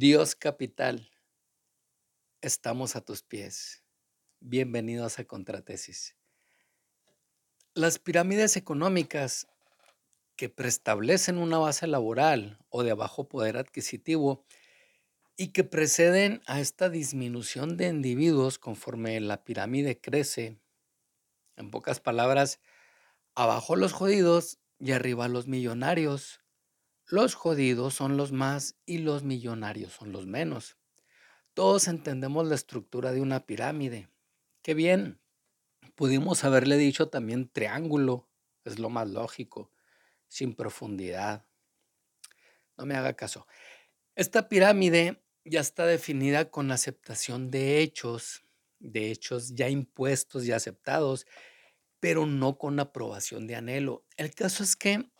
[0.00, 1.10] Dios capital,
[2.40, 3.84] estamos a tus pies.
[4.40, 6.16] Bienvenidos a Contratesis.
[7.74, 9.46] Las pirámides económicas
[10.36, 14.46] que preestablecen una base laboral o de bajo poder adquisitivo
[15.36, 20.56] y que preceden a esta disminución de individuos conforme la pirámide crece.
[21.56, 22.58] En pocas palabras,
[23.34, 26.40] abajo los jodidos y arriba los millonarios
[27.10, 30.76] los jodidos son los más y los millonarios son los menos.
[31.54, 34.08] Todos entendemos la estructura de una pirámide.
[34.62, 35.20] Qué bien.
[35.96, 38.28] Pudimos haberle dicho también triángulo.
[38.64, 39.72] Es lo más lógico.
[40.28, 41.44] Sin profundidad.
[42.78, 43.46] No me haga caso.
[44.14, 48.44] Esta pirámide ya está definida con aceptación de hechos,
[48.78, 51.26] de hechos ya impuestos y aceptados,
[51.98, 54.06] pero no con aprobación de anhelo.
[54.16, 55.10] El caso es que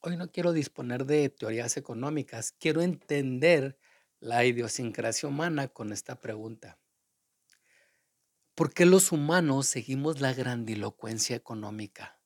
[0.00, 3.76] Hoy no quiero disponer de teorías económicas, quiero entender
[4.20, 6.78] la idiosincrasia humana con esta pregunta.
[8.54, 12.20] ¿Por qué los humanos seguimos la grandilocuencia económica?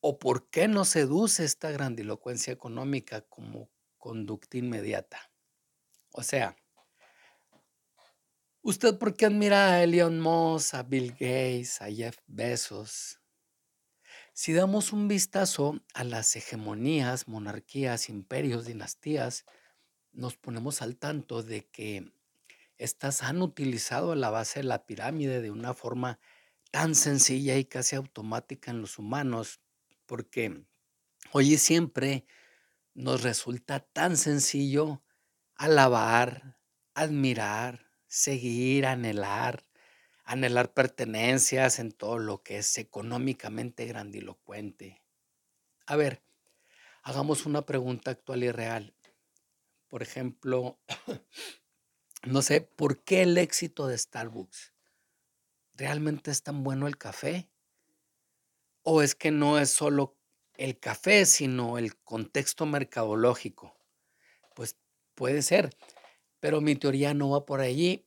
[0.00, 5.32] ¿O por qué nos seduce esta grandilocuencia económica como conducta inmediata?
[6.12, 6.56] O sea,
[8.62, 13.19] ¿usted por qué admira a Elon Musk, a Bill Gates, a Jeff Bezos,
[14.32, 19.44] si damos un vistazo a las hegemonías, monarquías, imperios, dinastías,
[20.12, 22.12] nos ponemos al tanto de que
[22.78, 26.18] estas han utilizado la base de la pirámide de una forma
[26.70, 29.60] tan sencilla y casi automática en los humanos,
[30.06, 30.64] porque
[31.32, 32.24] hoy y siempre
[32.94, 35.02] nos resulta tan sencillo
[35.54, 36.58] alabar,
[36.94, 39.64] admirar, seguir, anhelar,
[40.30, 45.02] anhelar pertenencias en todo lo que es económicamente grandilocuente.
[45.86, 46.22] A ver,
[47.02, 48.94] hagamos una pregunta actual y real.
[49.88, 50.78] Por ejemplo,
[52.22, 54.72] no sé, ¿por qué el éxito de Starbucks?
[55.74, 57.50] ¿Realmente es tan bueno el café?
[58.82, 60.16] ¿O es que no es solo
[60.54, 63.76] el café, sino el contexto mercadológico?
[64.54, 64.76] Pues
[65.16, 65.70] puede ser,
[66.38, 68.06] pero mi teoría no va por allí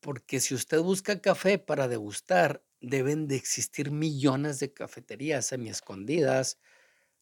[0.00, 6.58] porque si usted busca café para degustar, deben de existir millones de cafeterías semi-escondidas,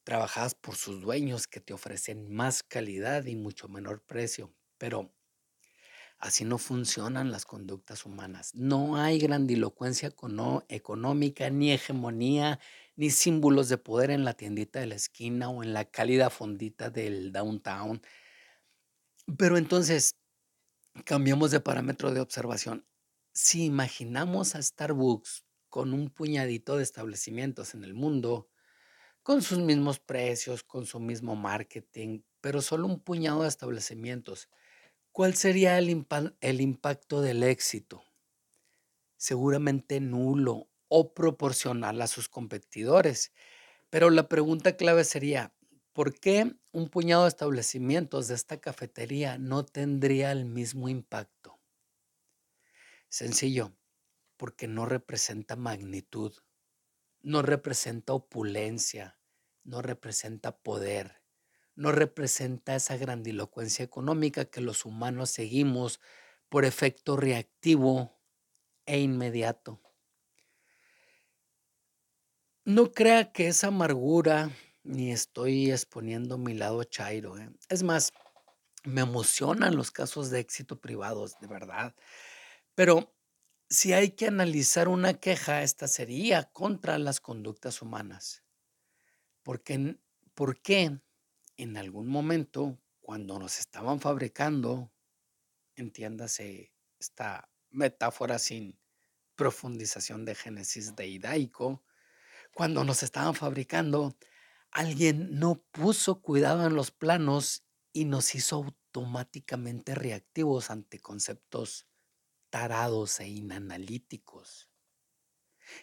[0.04, 4.54] trabajadas por sus dueños que te ofrecen más calidad y mucho menor precio.
[4.78, 5.12] Pero
[6.19, 8.54] así no funcionan las conductas humanas.
[8.54, 10.12] No hay grandilocuencia
[10.69, 12.60] económica, ni hegemonía,
[12.97, 16.91] ni símbolos de poder en la tiendita de la esquina o en la cálida fondita
[16.91, 18.00] del downtown.
[19.38, 20.12] Pero entonces,
[21.05, 22.87] Cambiamos de parámetro de observación.
[23.33, 28.49] Si imaginamos a Starbucks con un puñadito de establecimientos en el mundo,
[29.23, 34.49] con sus mismos precios, con su mismo marketing, pero solo un puñado de establecimientos,
[35.12, 36.07] ¿cuál sería el,
[36.41, 38.05] el impacto del éxito?
[39.17, 43.33] Seguramente nulo o proporcional a sus competidores.
[43.91, 45.56] Pero la pregunta clave sería,
[45.97, 51.59] ¿Por qué un puñado de establecimientos de esta cafetería no tendría el mismo impacto?
[53.09, 53.75] Sencillo,
[54.37, 56.34] porque no representa magnitud,
[57.23, 59.19] no representa opulencia,
[59.65, 61.23] no representa poder,
[61.75, 65.99] no representa esa grandilocuencia económica que los humanos seguimos
[66.51, 68.21] por efecto reactivo
[68.84, 69.81] e inmediato.
[72.67, 74.51] No crea que esa amargura,
[74.86, 77.36] ni estoy exponiendo mi lado chairo.
[77.38, 77.50] ¿eh?
[77.69, 78.12] Es más,
[78.84, 81.94] me emocionan los casos de éxito privados, de verdad.
[82.74, 83.14] Pero
[83.69, 88.44] si hay que analizar una queja, esta sería contra las conductas humanas.
[89.42, 89.98] Porque,
[90.34, 91.00] ¿Por qué
[91.56, 94.92] en algún momento, cuando nos estaban fabricando,
[95.74, 98.78] entiéndase esta metáfora sin
[99.34, 101.82] profundización de Génesis deidaico,
[102.54, 104.16] cuando nos estaban fabricando,
[104.71, 111.86] alguien no puso cuidado en los planos y nos hizo automáticamente reactivos ante conceptos
[112.51, 114.71] tarados e inanalíticos.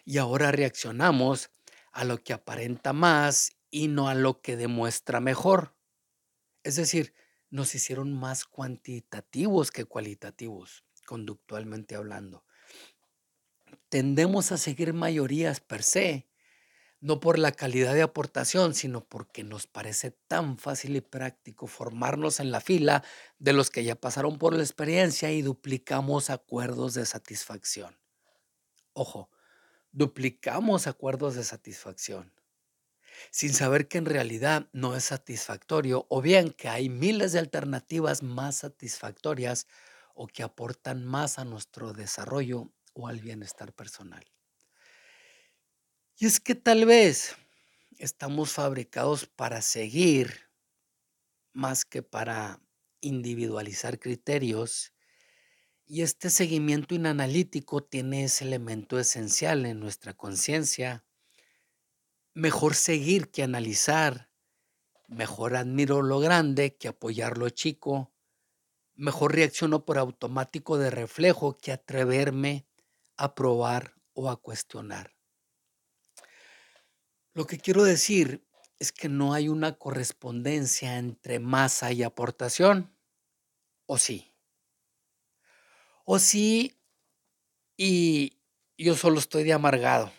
[0.04, 1.50] Y ahora reaccionamos
[1.92, 5.76] a lo que aparenta más y no a lo que demuestra mejor.
[6.62, 7.14] Es decir,
[7.50, 12.44] nos hicieron más cuantitativos que cualitativos, conductualmente hablando.
[13.88, 16.28] Tendemos a seguir mayorías per se
[17.04, 22.40] no por la calidad de aportación, sino porque nos parece tan fácil y práctico formarnos
[22.40, 23.04] en la fila
[23.38, 27.98] de los que ya pasaron por la experiencia y duplicamos acuerdos de satisfacción.
[28.94, 29.30] Ojo,
[29.92, 32.32] duplicamos acuerdos de satisfacción.
[33.30, 38.22] sin saber que en realidad no es satisfactorio o bien que hay miles de alternativas
[38.22, 39.66] más satisfactorias
[40.14, 44.24] o que aportan más a nuestro desarrollo o al bienestar personal.
[46.16, 47.34] Y es que tal vez
[47.98, 50.48] estamos fabricados para seguir
[51.52, 52.60] más que para
[53.00, 54.92] individualizar criterios
[55.86, 61.04] y este seguimiento inanalítico tiene ese elemento esencial en nuestra conciencia.
[62.32, 64.30] Mejor seguir que analizar,
[65.08, 68.12] mejor admiro lo grande que apoyar lo chico,
[68.94, 72.66] mejor reacciono por automático de reflejo que atreverme
[73.16, 75.13] a probar o a cuestionar.
[77.34, 78.46] Lo que quiero decir
[78.78, 82.96] es que no hay una correspondencia entre masa y aportación.
[83.86, 84.32] ¿O sí?
[86.04, 86.78] ¿O sí
[87.76, 88.38] y
[88.78, 90.12] yo solo estoy de amargado?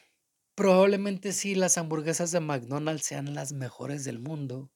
[0.55, 4.71] Probablemente sí, las hamburguesas de McDonald's sean las mejores del mundo.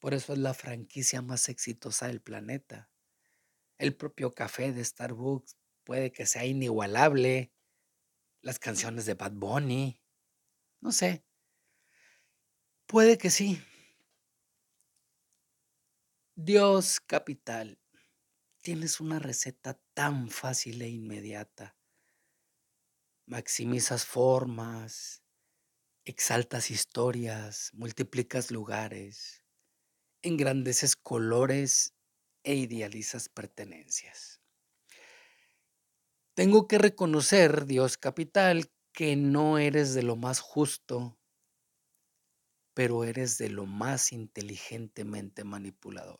[0.00, 2.90] Por eso es la franquicia más exitosa del planeta.
[3.78, 7.52] El propio café de Starbucks puede que sea inigualable.
[8.42, 10.00] Las canciones de Bad Bunny.
[10.80, 11.24] No sé.
[12.90, 13.62] Puede que sí.
[16.34, 17.78] Dios capital,
[18.62, 21.76] tienes una receta tan fácil e inmediata.
[23.26, 25.22] Maximizas formas,
[26.04, 29.44] exaltas historias, multiplicas lugares,
[30.22, 31.94] engrandeces colores
[32.42, 34.40] e idealizas pertenencias.
[36.34, 41.19] Tengo que reconocer, Dios capital, que no eres de lo más justo
[42.80, 46.18] pero eres de lo más inteligentemente manipulador.